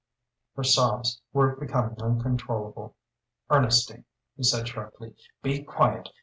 [0.55, 2.95] Her sobs were becoming uncontrollable.
[3.51, 6.09] "Ernestine," he said, sharply "be quiet.